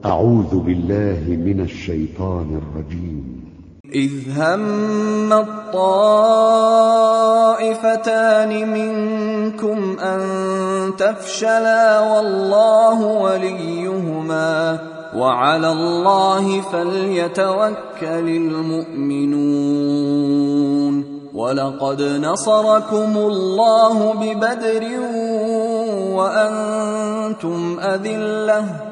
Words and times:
أعوذ 0.00 0.58
بالله 0.58 1.20
من 1.28 1.60
الشيطان 1.60 2.62
الرجيم. 2.62 3.42
إذ 3.94 4.10
هم 4.36 5.32
الطائفتان 5.32 5.72
منكم 8.72 9.98
أن 10.00 10.20
تفشلا 10.98 12.00
والله 12.00 13.06
وليهما 13.06 14.78
وعلى 15.16 15.72
الله 15.72 16.60
فليتوكل 16.60 18.28
المؤمنون. 18.28 19.62
ولقد 21.34 22.02
نصركم 22.02 23.16
الله 23.16 24.12
ببدر 24.14 24.84
وأنتم 26.16 27.80
أذلة. 27.80 28.91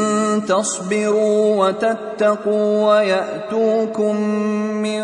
تصبروا 0.39 1.67
وتتقوا 1.67 2.89
ويأتوكم 2.89 4.15
من 4.85 5.03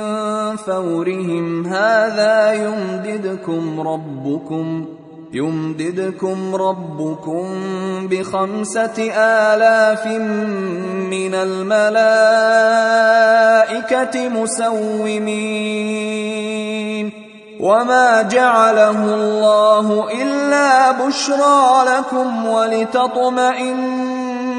فورهم. 0.56 1.66
هذا 1.66 2.54
يمددكم 2.54 3.82
ربكم 3.88 4.86
يمددكم 5.34 6.56
ربكم 6.56 7.46
بخمسة 8.08 9.12
آلاف 9.18 10.08
من 11.12 11.34
الملائكة 11.36 11.76
مسومين. 14.30 15.78
وما 17.60 18.22
جعله 18.22 19.16
الله 19.16 20.08
إلا 20.22 20.92
بشرى 20.92 21.84
لكم 21.88 22.46
ولتطمئن 22.46 24.17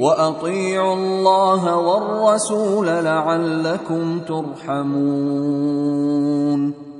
واطيعوا 0.00 0.94
الله 0.94 1.76
والرسول 1.76 2.86
لعلكم 2.86 4.20
ترحمون 4.20 5.64